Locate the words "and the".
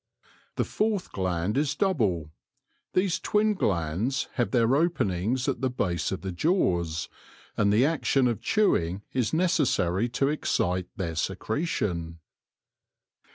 7.55-7.85